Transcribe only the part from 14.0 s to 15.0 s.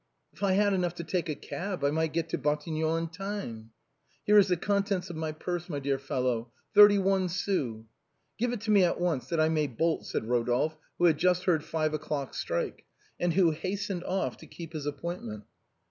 off to keep his